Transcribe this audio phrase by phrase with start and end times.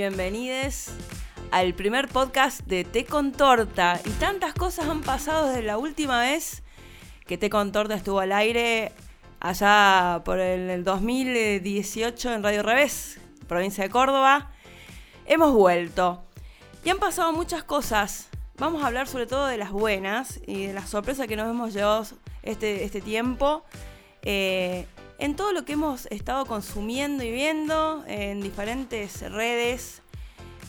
[0.00, 0.86] Bienvenidos
[1.50, 4.00] al primer podcast de Té con Torta.
[4.02, 6.62] Y tantas cosas han pasado desde la última vez
[7.26, 8.92] que Té con Torta estuvo al aire
[9.40, 14.50] allá por el 2018 en Radio Revés, provincia de Córdoba.
[15.26, 16.24] Hemos vuelto.
[16.82, 18.30] Y han pasado muchas cosas.
[18.56, 21.74] Vamos a hablar sobre todo de las buenas y de las sorpresas que nos hemos
[21.74, 22.06] llevado
[22.42, 23.64] este, este tiempo.
[24.22, 24.86] Eh,
[25.20, 30.00] en todo lo que hemos estado consumiendo y viendo en diferentes redes,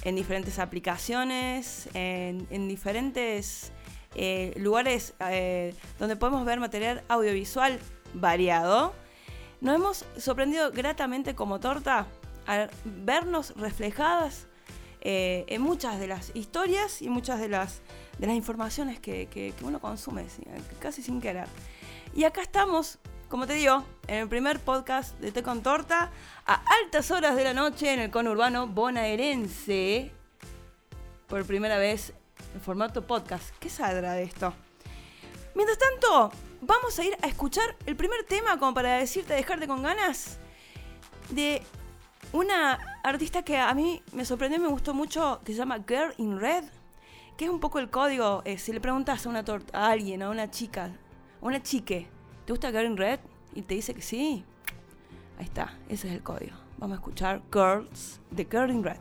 [0.03, 3.71] en diferentes aplicaciones, en, diferentes
[4.13, 7.79] eh, lugares eh, donde podemos ver material audiovisual
[8.13, 8.93] variado,
[9.61, 12.07] nos hemos sorprendido gratamente como torta
[12.45, 14.47] al vernos reflejadas
[14.99, 17.81] eh, en muchas de las historias y muchas de las,
[18.17, 20.25] de las informaciones que, que uno consume,
[20.79, 21.47] casi sin querer.
[22.13, 22.99] Y acá estamos
[23.31, 26.11] como te digo, en el primer podcast de Té con Torta,
[26.45, 30.11] a altas horas de la noche en el conurbano bonaerense,
[31.27, 32.13] por primera vez
[32.53, 33.55] en formato podcast.
[33.61, 34.53] ¿Qué saldrá de esto?
[35.55, 39.81] Mientras tanto, vamos a ir a escuchar el primer tema, como para decirte dejarte con
[39.81, 40.37] ganas,
[41.29, 41.63] de
[42.33, 46.13] una artista que a mí me sorprendió y me gustó mucho, que se llama Girl
[46.17, 46.65] in Red,
[47.37, 50.29] que es un poco el código, eh, si le preguntas a, una a alguien, a
[50.29, 50.91] una chica,
[51.41, 52.09] a una chique,
[52.51, 53.21] ¿Te gusta Girl Red?
[53.55, 54.43] Y te dice que sí.
[55.39, 56.57] Ahí está, ese es el código.
[56.79, 58.97] Vamos a escuchar Girls de Girl Red.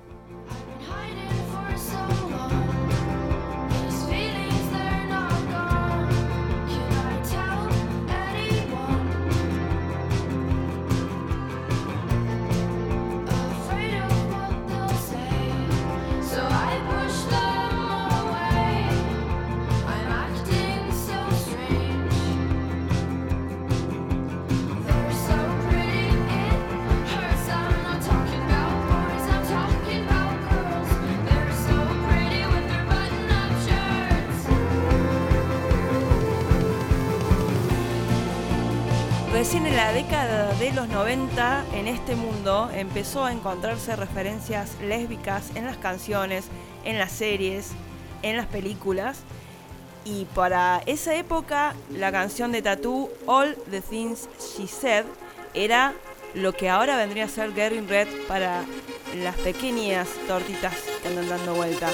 [39.32, 45.54] Recién en la década de los 90, en este mundo, empezó a encontrarse referencias lésbicas
[45.54, 46.46] en las canciones,
[46.84, 47.68] en las series,
[48.22, 49.20] en las películas.
[50.04, 55.04] Y para esa época, la canción de Tattoo, All the Things She Said,
[55.54, 55.94] era
[56.34, 58.64] lo que ahora vendría a ser Getting Red para
[59.22, 61.88] las pequeñas tortitas que andan dando vuelta.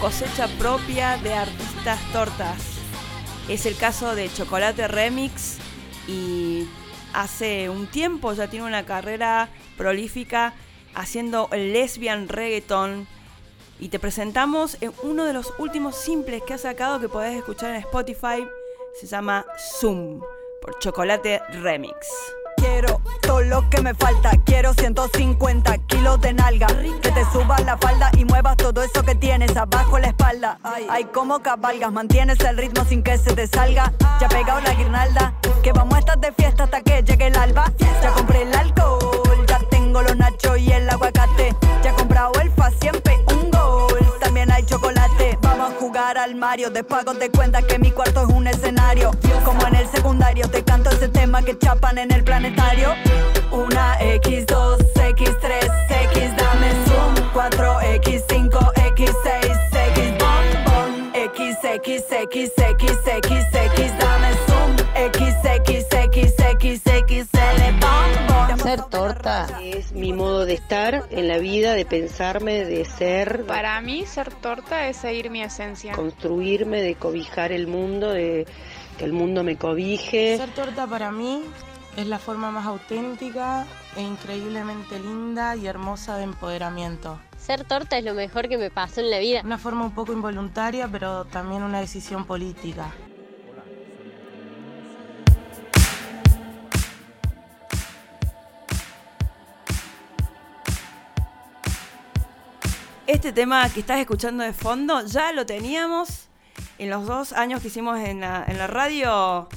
[0.00, 2.56] Cosecha propia de artistas tortas.
[3.48, 5.58] Es el caso de Chocolate Remix
[6.08, 6.66] y
[7.12, 10.54] hace un tiempo ya tiene una carrera prolífica
[10.94, 13.06] haciendo lesbian reggaeton.
[13.78, 17.76] Y te presentamos uno de los últimos simples que ha sacado que podés escuchar en
[17.76, 18.46] Spotify.
[18.98, 20.20] Se llama Zoom
[20.62, 22.06] por Chocolate Remix.
[22.60, 24.32] Quiero todo lo que me falta.
[24.44, 26.66] Quiero 150 kilos de nalga.
[27.00, 30.58] Que te subas la falda y muevas todo eso que tienes abajo la espalda.
[30.62, 33.92] Ay, como cabalgas, mantienes el ritmo sin que se te salga.
[34.20, 35.34] Ya pegado la guirnalda.
[35.62, 37.72] Que vamos a estar de fiesta hasta que llegue el alba.
[38.02, 41.56] Ya compré el alcohol, ya tengo los nachos y el aguacate.
[41.82, 42.49] Ya comprado el
[46.18, 46.70] Al Mario.
[46.70, 49.12] Después de cuenta que mi cuarto es un escenario.
[49.44, 52.94] Como en el secundario, te canto ese tema que chapan en el planetario.
[53.52, 57.14] Una X2, X3, X, dame zoom.
[57.32, 58.50] 4, X5,
[58.96, 59.46] X6,
[59.88, 61.10] X, bon, bon.
[61.14, 63.39] X, X, X, X, X,
[69.30, 73.44] torta es mi modo de estar en la vida, de pensarme, de ser.
[73.46, 75.94] Para mí, ser torta es seguir mi esencia.
[75.94, 78.46] Construirme, de cobijar el mundo, de
[78.98, 80.36] que el mundo me cobije.
[80.36, 81.42] Ser torta para mí
[81.96, 83.66] es la forma más auténtica
[83.96, 87.18] e increíblemente linda y hermosa de empoderamiento.
[87.38, 89.40] Ser torta es lo mejor que me pasó en la vida.
[89.44, 92.92] Una forma un poco involuntaria, pero también una decisión política.
[103.10, 106.28] Este tema que estás escuchando de fondo ya lo teníamos
[106.78, 109.48] en los dos años que hicimos en la, radio,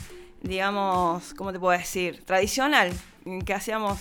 [0.42, 2.26] digamos, ¿cómo te puedo decir?
[2.26, 2.92] Tradicional,
[3.46, 4.00] que hacíamos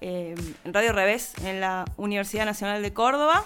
[0.00, 0.34] eh,
[0.64, 3.44] en Radio Revés en la Universidad Nacional de Córdoba.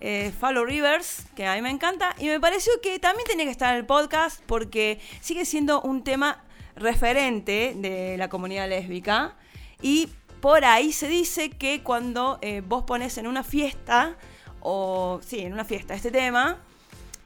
[0.00, 3.50] Eh, Follow Rivers, que a mí me encanta, y me pareció que también tenía que
[3.50, 6.44] estar en el podcast porque sigue siendo un tema
[6.76, 9.36] referente de la comunidad lésbica
[9.80, 10.10] y
[10.42, 14.18] por ahí se dice que cuando eh, vos pones en una fiesta,
[14.62, 16.58] o sí, en una fiesta este tema,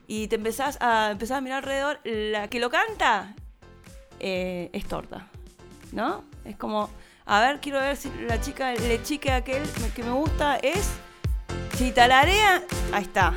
[0.07, 3.35] y te empezás a, empezar a mirar alrededor, la que lo canta
[4.19, 5.27] eh, es torta,
[5.91, 6.23] ¿no?
[6.45, 6.89] Es como,
[7.25, 9.63] a ver, quiero ver si la chica, el chique aquel
[9.95, 10.91] que me gusta es,
[11.75, 12.63] si talarea,
[12.93, 13.33] ahí está,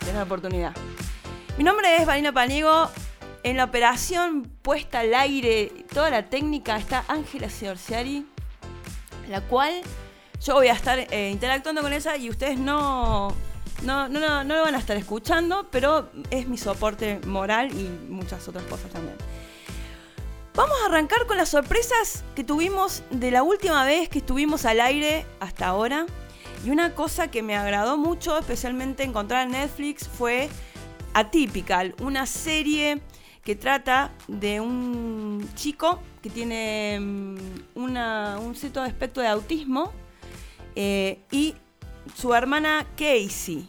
[0.00, 0.72] tenés la oportunidad.
[1.56, 2.90] Mi nombre es Vanina Panigo,
[3.42, 8.26] en la operación puesta al aire, toda la técnica está Ángela Ciorciari,
[9.28, 9.80] la cual
[10.44, 13.28] yo voy a estar eh, interactuando con ella y ustedes no,
[13.82, 17.88] no, no, no, no lo van a estar escuchando, pero es mi soporte moral y
[18.10, 19.16] muchas otras cosas también.
[20.54, 24.80] Vamos a arrancar con las sorpresas que tuvimos de la última vez que estuvimos al
[24.80, 26.06] aire hasta ahora.
[26.64, 30.48] Y una cosa que me agradó mucho, especialmente encontrar en Netflix, fue
[31.14, 33.00] Atypical, una serie
[33.44, 37.36] que trata de un chico que tiene mm,
[37.76, 39.92] un cierto aspecto de autismo
[40.74, 41.54] eh, y
[42.16, 43.68] su hermana Casey.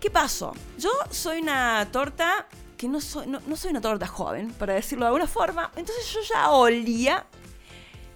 [0.00, 0.54] ¿Qué pasó?
[0.78, 5.08] Yo soy una torta que no soy, no, soy una torta joven, para decirlo de
[5.08, 5.70] alguna forma.
[5.76, 7.26] Entonces yo ya olía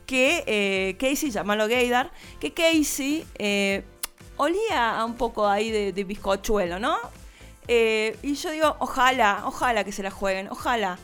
[0.07, 2.11] que eh, Casey, llamalo Gaydar,
[2.41, 3.85] que Casey eh,
[4.37, 6.97] olía a un poco ahí de, de bizcochuelo, ¿no?
[7.69, 10.99] Eh, y yo digo, ojalá, ojalá que se la jueguen, ojalá.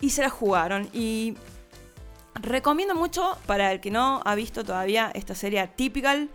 [0.00, 0.88] Y se la jugaron.
[0.92, 1.36] Y
[2.40, 6.30] recomiendo mucho para el que no ha visto todavía esta serie Typical.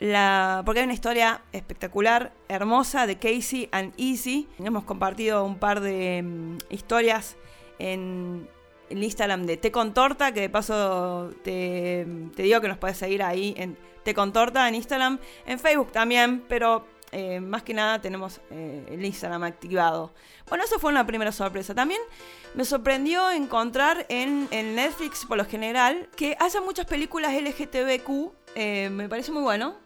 [0.00, 4.48] La, porque hay una historia espectacular, hermosa de Casey and Easy.
[4.58, 7.36] Hemos compartido un par de mm, historias
[7.78, 8.48] en
[8.90, 12.98] el Instagram de Te con Torta, que de paso te, te digo que nos puedes
[12.98, 17.72] seguir ahí en Te con Torta en Instagram, en Facebook también, pero eh, más que
[17.72, 20.12] nada tenemos eh, el Instagram activado.
[20.48, 21.74] Bueno, eso fue una primera sorpresa.
[21.74, 22.00] También
[22.54, 28.32] me sorprendió encontrar en, Netflix, por lo general, que haya muchas películas LGTBQ.
[28.56, 29.76] Eh, me parece muy bueno.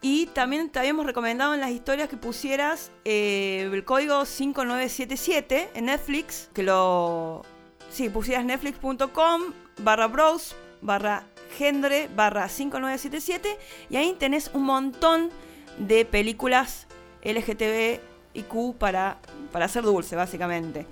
[0.00, 6.48] Y también te habíamos recomendado en las historias que pusieras el código 5977 en Netflix,
[6.54, 7.42] que lo...
[7.90, 9.42] Sí, pusieras netflix.com
[9.78, 11.24] barra browse barra
[11.56, 13.58] gendre barra 5977
[13.90, 15.30] y ahí tenés un montón
[15.78, 16.86] de películas
[17.22, 18.00] LGTB
[18.34, 19.18] y Q para,
[19.52, 20.86] para hacer dulce, básicamente.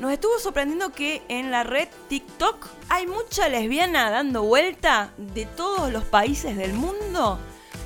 [0.00, 5.92] Nos estuvo sorprendiendo que en la red TikTok hay mucha lesbiana dando vuelta de todos
[5.92, 7.38] los países del mundo.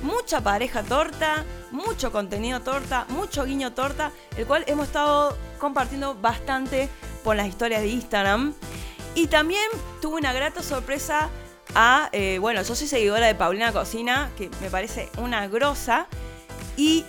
[0.03, 6.87] Mucha pareja torta, mucho contenido torta, mucho guiño torta, el cual hemos estado compartiendo bastante
[7.23, 8.53] por las historias de Instagram.
[9.15, 9.65] Y también
[10.01, 11.29] tuve una grata sorpresa
[11.73, 16.07] a, eh, bueno, yo soy seguidora de Paulina Cocina, que me parece una grosa.
[16.77, 17.05] Y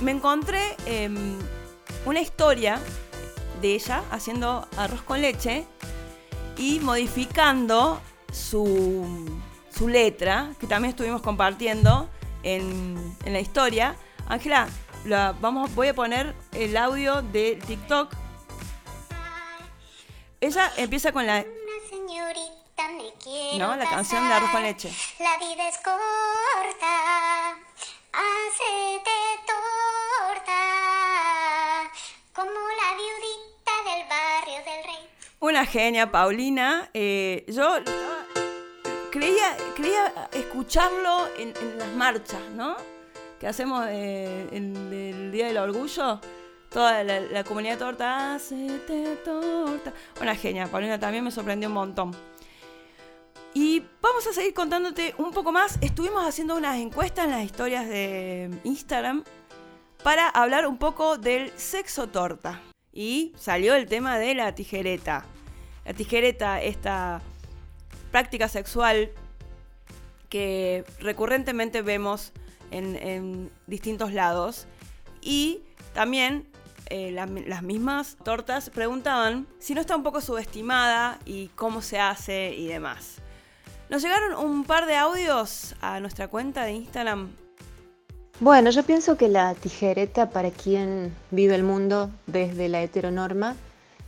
[0.00, 1.38] me encontré em,
[2.04, 2.80] una historia
[3.60, 5.66] de ella haciendo arroz con leche
[6.56, 8.00] y modificando
[8.32, 9.40] su,
[9.86, 12.08] letra, que también estuvimos compartiendo
[12.42, 13.96] en, la historia.
[14.28, 14.68] Ángela,
[15.40, 18.12] vamos, voy a poner el audio de TikTok.
[20.40, 21.44] Ella empieza con la...
[23.58, 24.92] no, la canción de arroz con leche.
[25.18, 27.56] La vida es corta
[28.16, 29.10] Hacete
[29.44, 30.62] torta,
[32.32, 35.04] como la viudita del barrio del rey.
[35.38, 36.88] Una genia, Paulina.
[36.94, 37.76] Eh, yo
[39.10, 42.76] creía, creía escucharlo en, las marchas, ¿no?
[43.38, 46.18] Que hacemos en el Día del Orgullo.
[46.70, 49.92] Toda la, comunidad torta, hacete torta.
[50.22, 52.16] Una genia, Paulina también me sorprendió un montón.
[53.58, 55.78] Y vamos a seguir contándote un poco más.
[55.80, 59.24] Estuvimos haciendo unas encuestas en las historias de Instagram
[60.02, 62.60] para hablar un poco del sexo torta.
[62.92, 65.24] Y salió el tema de la tijereta.
[65.86, 67.22] La tijereta, esta
[68.12, 69.10] práctica sexual
[70.28, 72.34] que recurrentemente vemos
[72.70, 74.66] en, distintos lados.
[75.22, 75.62] Y
[75.94, 76.46] también
[76.90, 82.54] eh, las mismas tortas preguntaban si no está un poco subestimada y cómo se hace
[82.54, 83.22] y demás.
[83.88, 87.30] Nos llegaron un par de audios a nuestra cuenta de Instagram.
[88.40, 93.54] Bueno, yo pienso que la tijereta para quien vive el mundo desde la heteronorma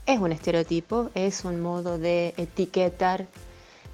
[0.05, 3.27] es un estereotipo, es un modo de etiquetar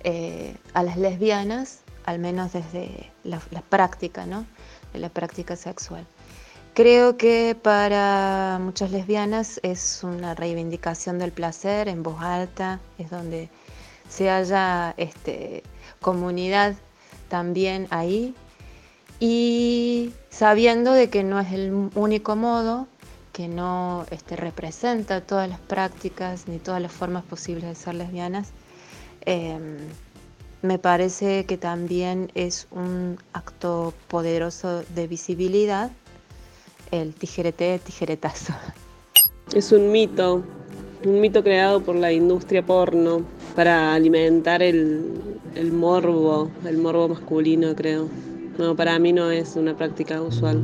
[0.04, 4.46] eh, a las lesbianas, al menos desde la, práctica, ¿no?
[4.94, 6.06] en la práctica sexual.
[6.72, 13.50] Creo que para muchas lesbianas es una reivindicación del placer en voz alta, es donde
[14.14, 15.64] se haya este,
[16.00, 16.74] comunidad
[17.28, 18.34] también ahí
[19.18, 22.86] y sabiendo de que no es el único modo,
[23.32, 28.50] que no este, representa todas las prácticas ni todas las formas posibles de ser lesbianas,
[29.22, 29.78] em,
[30.62, 35.90] me parece que también es un acto poderoso de visibilidad
[36.92, 38.54] el tijerete tijeretazo.
[39.52, 40.44] Es un mito,
[41.06, 43.22] un mito creado por la industria porno
[43.54, 48.08] para alimentar el, el morbo, el morbo masculino creo.
[48.58, 50.62] No, para mí no es una práctica usual.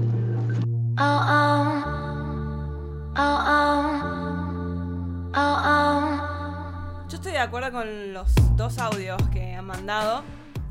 [7.08, 10.22] Yo estoy de acuerdo con los dos audios que han mandado,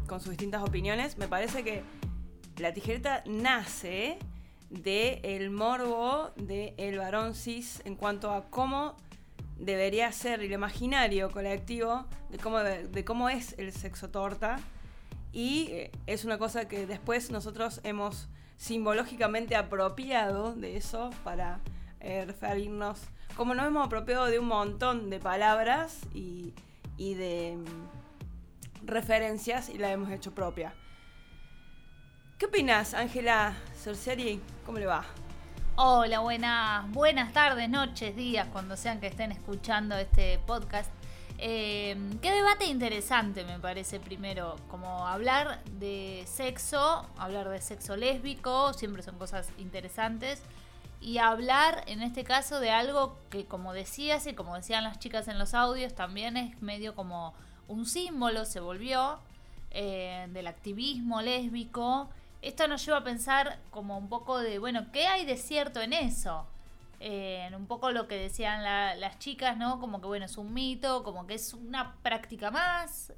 [0.07, 1.17] con sus distintas opiniones.
[1.17, 1.83] Me parece que
[2.57, 4.17] la tijereta nace
[4.69, 8.95] de el morbo del el varón cis en cuanto a cómo
[9.59, 14.57] debería ser el imaginario colectivo de cómo, de cómo es el sexo torta.
[15.31, 21.59] Y eh, es una cosa que después nosotros hemos simbológicamente apropiado de eso para
[21.99, 23.01] eh, referirnos,
[23.35, 26.53] como nos hemos apropiado de un montón de palabras y,
[26.97, 30.73] y de mm, referencias y la hemos hecho propia.
[32.37, 34.39] ¿Qué opinas, Ángela Sorceri?
[34.65, 35.05] ¿Cómo le va?
[35.81, 40.91] Hola, buenas, buenas tardes, noches, días, cuando sean que estén escuchando este podcast.
[41.37, 48.73] Eh, qué debate interesante me parece primero, como hablar de sexo, hablar de sexo lésbico,
[48.73, 50.41] siempre son cosas interesantes,
[50.99, 55.29] y hablar en este caso de algo que como decías y como decían las chicas
[55.29, 57.33] en los audios, también es medio como
[57.69, 59.17] un símbolo, se volvió,
[59.71, 62.09] eh, del activismo lésbico
[62.41, 65.93] esto nos lleva a pensar como un poco de, bueno, ¿qué hay de cierto en
[65.93, 66.47] eso?
[67.01, 69.79] En un poco lo que decían las chicas, ¿no?
[69.79, 73.13] Como que, bueno, es un mito, como que es una práctica más,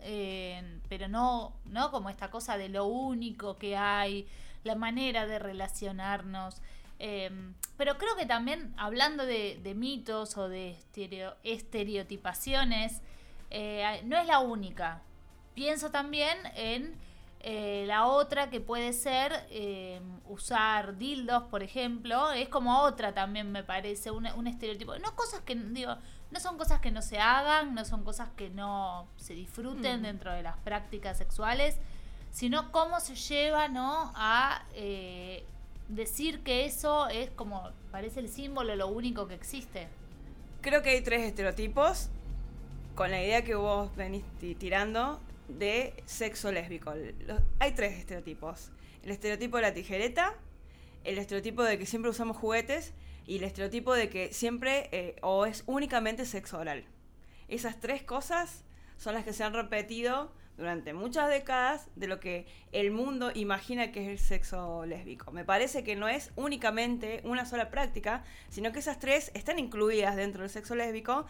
[0.88, 1.90] pero no, ¿no?
[1.90, 4.28] Como esta cosa de lo único que hay,
[4.64, 6.62] la manera de relacionarnos.
[7.00, 10.78] Em, pero creo que también hablando de, mitos o de
[11.44, 13.02] estereotipaciones,
[13.50, 15.02] eh, no es la única.
[15.56, 16.96] Pienso también en
[17.44, 23.52] eh, la otra que puede ser eh, usar dildos, por ejemplo, es como otra también
[23.52, 24.96] me parece, un, estereotipo.
[25.00, 25.96] No cosas que, digo,
[26.30, 30.32] no son cosas que no se hagan, no son cosas que no se disfruten dentro
[30.32, 31.80] de las prácticas sexuales,
[32.30, 34.12] sino cómo se lleva, ¿no?
[34.16, 35.44] A eh,
[35.88, 39.88] decir que eso es como, parece el símbolo, lo único que existe.
[40.62, 42.10] Creo que hay tres estereotipos
[42.94, 44.24] con la idea que vos venís
[44.60, 45.20] tirando
[45.58, 46.94] de sexo lésbico.
[47.60, 48.72] hay tres estereotipos.
[49.04, 50.36] El estereotipo de la tijereta,
[51.04, 52.94] el estereotipo de que siempre usamos juguetes
[53.26, 56.86] y el estereotipo de que siempre eh, o es únicamente sexo oral.
[57.48, 58.64] Esas tres cosas
[58.98, 63.92] son las que se han repetido durante muchas décadas de lo que el mundo imagina
[63.92, 65.32] que es el sexo lésbico.
[65.32, 70.16] Me parece que no es únicamente una sola práctica, sino que esas tres están incluidas
[70.16, 71.26] dentro del sexo lésbico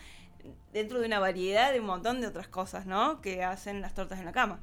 [0.73, 3.21] dentro de una variedad de un montón de otras cosas, ¿no?
[3.21, 4.59] Que hacen las tortas en la cama.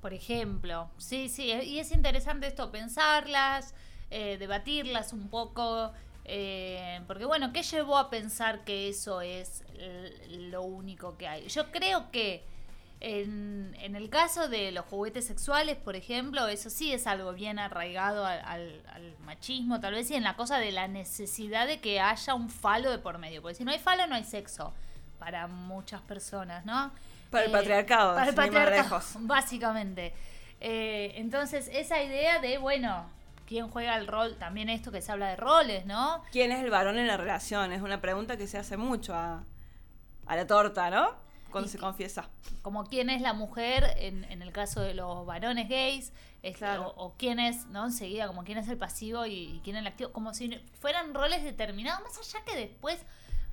[0.00, 3.74] Por ejemplo, sí, sí, y es interesante esto, pensarlas,
[4.10, 5.92] eh, debatirlas un poco,
[6.26, 9.62] eh, porque bueno, ¿qué llevó a pensar que eso es
[10.28, 11.48] lo único que hay?
[11.48, 12.44] Yo creo que
[13.00, 18.24] en, el caso de los juguetes sexuales, por ejemplo, eso sí es algo bien arraigado
[18.24, 18.82] al,
[19.24, 22.90] machismo, tal vez, y en la cosa de la necesidad de que haya un falo
[22.90, 23.42] de por medio.
[23.42, 24.72] Porque si no hay falo, no hay sexo
[25.18, 26.92] para muchas personas, ¿no?
[27.30, 30.14] Para el eh, patriarcado, para el patriarcado, básicamente.
[30.60, 33.06] Eh, entonces, esa idea de, bueno,
[33.46, 34.36] ¿quién juega el rol?
[34.38, 36.22] También esto que se habla de roles, ¿no?
[36.32, 37.72] ¿Quién es el varón en la relación?
[37.72, 39.44] Es una pregunta que se hace mucho a,
[40.26, 41.24] a la torta, ¿no?
[41.54, 42.28] Cuando se confiesa.
[42.62, 46.12] Como quién es la mujer en, en el caso de los varones gays,
[46.96, 47.84] o, quién es, ¿no?
[47.84, 51.44] Enseguida, como quién es el pasivo y, quién es el activo, como si fueran roles
[51.44, 52.98] determinados, más allá que después,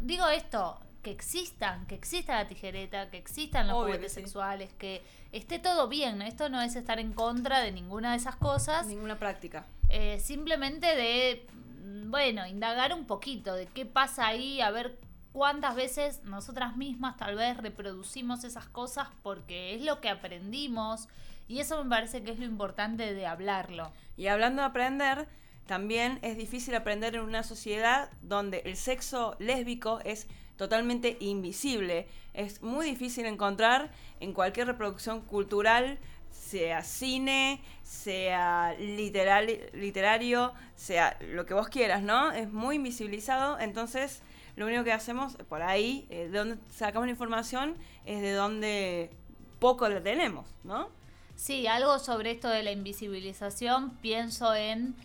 [0.01, 5.59] digo esto, que existan, que exista la tijereta, que existan los juguetes sexuales, que esté
[5.59, 6.23] todo bien.
[6.23, 8.87] Esto no es estar en contra de ninguna de esas cosas.
[8.87, 9.67] Ninguna práctica.
[9.89, 11.47] Eh, simplemente de,
[11.83, 14.99] mm, bueno, indagar un poquito de qué pasa ahí, a ver
[15.33, 21.07] cuántas veces nosotras mismas tal vez reproducimos esas cosas porque es lo que aprendimos
[21.47, 23.91] y eso me parece que es lo importante de hablarlo.
[24.17, 25.27] Y hablando de aprender,
[25.65, 32.07] también es difícil aprender en una sociedad donde el sexo lésbico es totalmente invisible.
[32.33, 35.99] Es muy difícil encontrar en cualquier reproducción cultural
[36.31, 42.31] sea cine, sea literario, sea lo que vos quieras, ¿no?
[42.31, 44.21] Es muy invisibilizado, entonces
[44.55, 49.11] lo único que hacemos por ahí, eh, de donde sacamos la información, es de donde
[49.59, 50.89] poco la tenemos, ¿no?
[51.35, 54.95] Sí, algo sobre esto de la invisibilización, pienso en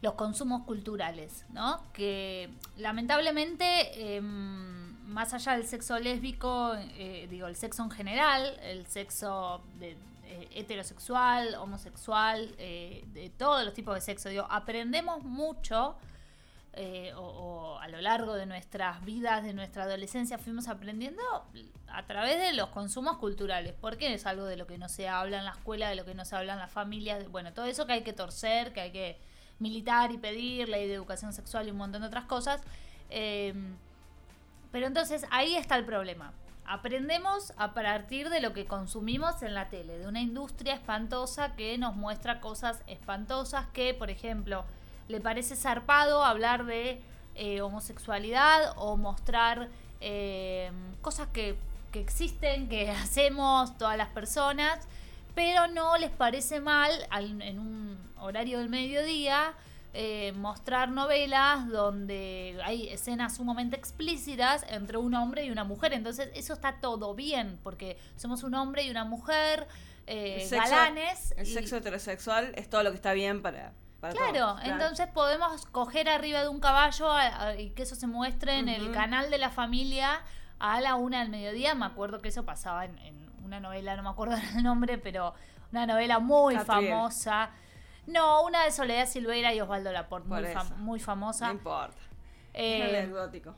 [0.00, 1.82] los consumos culturales, ¿no?
[1.92, 8.86] Que lamentablemente, em, más allá del sexo lésbico, eh, digo, el sexo en general, el
[8.86, 9.96] sexo de,
[10.30, 15.96] eh, heterosexual, homosexual, eh, de todos los tipos de sexo, digo, aprendemos mucho.
[17.16, 21.22] O, o, a lo largo de nuestras vidas, de nuestra adolescencia, fuimos aprendiendo
[21.88, 25.38] a través de los consumos culturales, porque es algo de lo que no se habla
[25.38, 27.86] en la escuela, de lo que no se habla en las familias, bueno, todo eso
[27.86, 29.18] que hay que torcer, que hay que
[29.58, 32.62] militar y pedir, ley de educación sexual y un montón de otras cosas.
[33.10, 33.54] Eh,
[34.70, 36.32] pero entonces ahí está el problema.
[36.66, 41.78] Aprendemos a partir de lo que consumimos en la tele, de una industria espantosa que
[41.78, 44.64] nos muestra cosas espantosas que, por ejemplo,
[45.08, 47.00] le parece zarpado hablar de
[47.34, 49.68] eh, homosexualidad o mostrar
[50.00, 50.70] eh,
[51.02, 51.56] cosas que,
[51.92, 54.86] que existen, que hacemos todas las personas,
[55.34, 56.90] pero no les parece mal
[57.40, 59.54] en un horario del mediodía
[59.94, 65.92] eh, mostrar novelas donde hay escenas sumamente explícitas entre un hombre y una mujer.
[65.94, 69.66] Entonces eso está todo bien, porque somos un hombre y una mujer,
[70.06, 71.34] eh, El sexo- galanes.
[71.36, 74.60] El y- sexo heterosexual es todo lo que está bien para, para Claro, todos.
[74.64, 78.68] entonces podemos coger arriba de un caballo a- a- y que eso se muestre en
[78.68, 80.20] el canal de la familia
[80.60, 81.74] a la una del mediodía.
[81.74, 85.34] Me acuerdo que eso pasaba en, en una novela, no me acuerdo el nombre, pero
[85.72, 86.92] una novela muy Catriel.
[86.92, 87.50] famosa.
[88.06, 91.46] No, una de Soledad Silveira y Osvaldo Laporte, Por muy, fam- muy famosa.
[91.48, 91.98] No importa.
[92.54, 93.54] Eh, es anecdótico.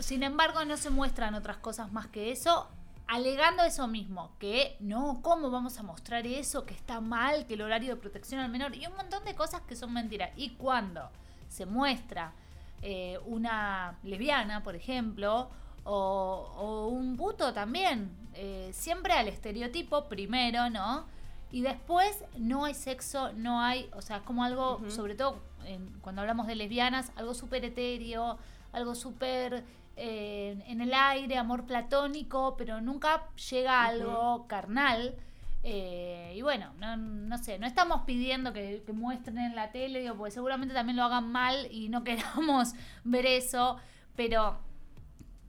[0.00, 2.68] sin embargo, no se muestran otras cosas más que eso,
[3.14, 6.64] alegando eso mismo, que no, ¿cómo vamos a mostrar eso?
[6.64, 9.60] Que está mal, que el horario de protección al menor, y un montón de cosas
[9.62, 10.30] que son mentiras.
[10.36, 11.10] Y cuando
[11.48, 12.32] se muestra
[12.80, 15.50] eh, una lesbiana, por ejemplo,
[15.84, 21.04] o, o un puto también, eh, siempre al estereotipo primero, ¿no?
[21.50, 25.90] Y después no hay sexo, no hay, o sea, es como algo, sobre todo en-
[26.00, 28.38] cuando hablamos de lesbianas, algo súper etéreo,
[28.72, 29.64] algo súper
[29.96, 35.14] eh, en el aire, amor platónico, pero nunca llega a algo carnal.
[35.64, 40.00] Eh, y bueno, no, no sé, no estamos pidiendo que, que muestren en la tele,
[40.00, 42.72] digo, porque seguramente también lo hagan mal y no queramos
[43.04, 43.76] ver eso,
[44.16, 44.58] pero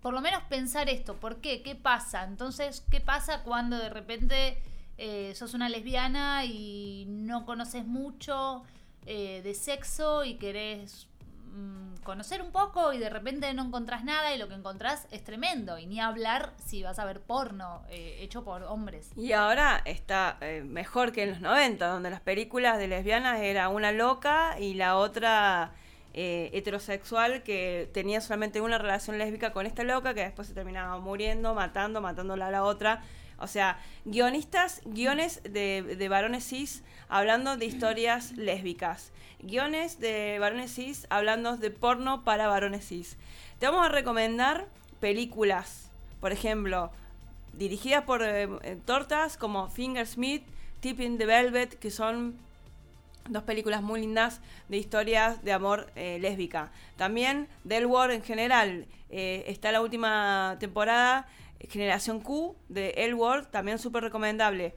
[0.03, 1.63] por lo menos pensar esto, ¿por qué?
[1.63, 2.25] ¿Qué pasa?
[2.25, 4.61] Entonces, ¿qué pasa cuando de repente
[4.97, 8.63] eh, sos una lesbiana y no conoces mucho
[9.05, 11.07] eh, de sexo y querés
[11.53, 15.23] mm, conocer un poco y de repente no encontrás nada y lo que encontrás es
[15.23, 15.79] tremendo?
[15.79, 19.11] Y ni hablar si vas a ver porno eh, hecho por hombres.
[19.15, 23.69] Y ahora está eh, mejor que en los 90, donde las películas de lesbianas era
[23.69, 25.71] una loca y la otra
[26.15, 30.99] eh, heterosexual que tenía solamente una relación lésbica con esta loca que después se terminaba
[30.99, 33.01] muriendo, matando, matándola a la otra.
[33.37, 39.11] O sea, guionistas, guiones de, de varones cis hablando de historias lésbicas.
[39.39, 43.17] Guiones de varones cis hablando de porno para varones cis.
[43.59, 44.67] Te vamos a recomendar
[44.99, 46.91] películas, por ejemplo,
[47.53, 50.43] dirigidas por eh, eh, tortas como Fingersmith,
[50.79, 52.37] Tipping the Velvet, que son
[53.29, 56.71] dos películas muy lindas de historias de amor eh, lésbica.
[56.97, 58.85] También Del War en general.
[59.09, 61.27] está la última temporada,
[61.69, 64.75] Generación Q, de El War, también súper recomendable.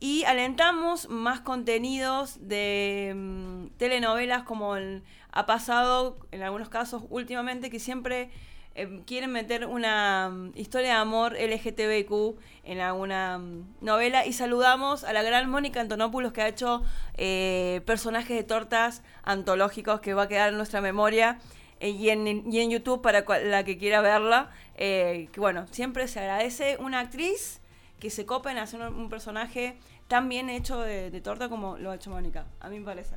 [0.00, 7.78] Y alentamos más contenidos de mm, telenovelas como ha pasado en algunos casos últimamente que
[7.78, 8.30] siempre
[8.74, 15.04] eh, quieren meter una mm, historia de amor LGTBQ en alguna mm, novela y saludamos
[15.04, 16.82] a la gran Mónica Antonopoulos que ha hecho
[17.14, 21.38] eh, personajes de tortas antológicos que va a quedar en nuestra memoria
[21.88, 24.50] y, en, y en YouTube para la que quiera verla.
[24.76, 27.60] eh, que bueno, siempre se agradece una actriz
[28.00, 29.76] que se copa en hacer un, un personaje
[30.08, 33.14] tan bien hecho de, de torta como lo ha hecho Mónica, a mí me parece.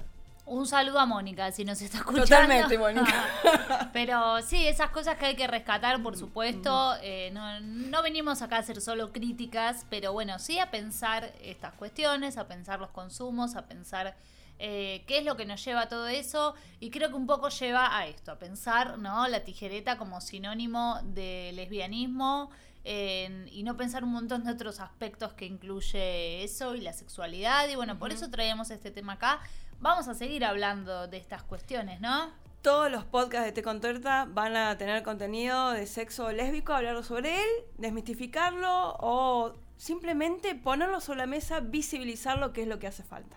[0.48, 2.28] Un saludo a Mónica, si nos está escuchando.
[2.28, 3.90] Totalmente, Mónica.
[3.94, 6.94] Pero sí, esas cosas que hay que rescatar, por supuesto.
[7.02, 11.74] Eh, no, no venimos acá a hacer solo críticas, pero bueno, sí a pensar estas
[11.74, 14.16] cuestiones, a pensar los consumos, a pensar
[14.60, 16.56] eh, qué es lo que nos lleva a todo eso.
[16.80, 19.28] Y creo que un poco lleva a esto, a pensar ¿no?
[19.28, 22.50] la tijereta como sinónimo de lesbianismo.
[22.88, 27.68] en- y no pensar un montón de otros aspectos que incluye eso y la sexualidad.
[27.68, 29.40] Y bueno, por eso traíamos este tema acá.
[29.80, 32.30] Vamos a seguir hablando de estas cuestiones, ¿no?
[32.62, 37.04] Todos los podcasts de Té con Torta van a tener contenido de sexo lésbico, hablar
[37.04, 42.86] sobre él, desmistificarlo o simplemente ponerlo sobre la mesa, visibilizar lo que es lo que
[42.88, 43.36] hace falta.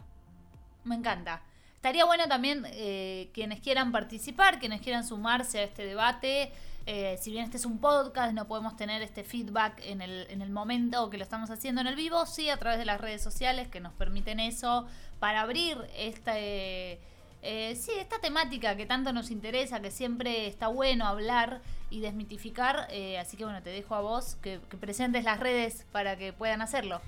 [0.84, 1.42] Me encanta.
[1.78, 6.50] Estaría bueno también eh, quienes quieran participar, quienes quieran sumarse a este debate.
[6.86, 10.42] Eh, si bien este es un podcast, no podemos tener este feedback en el, en
[10.42, 13.22] el momento que lo estamos haciendo en el vivo, sí a través de las redes
[13.22, 14.88] sociales que nos permiten eso
[15.20, 16.98] para abrir este,
[17.42, 21.60] sí, esta temática que tanto nos interesa, que siempre está bueno hablar
[21.90, 22.88] y desmitificar.
[23.20, 26.60] así que bueno, te dejo a vos que, que presentes las redes para que puedan
[26.60, 27.00] hacerlo.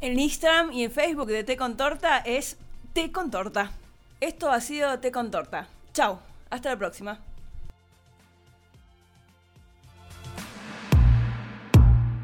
[0.00, 2.58] En Instagram y en Facebook de Té con Torta es
[2.98, 3.70] Té con torta.
[4.18, 5.68] Esto ha sido Té con torta.
[5.92, 6.18] Chao,
[6.50, 7.20] hasta la próxima.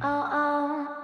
[0.02, 1.03] Oh, oh.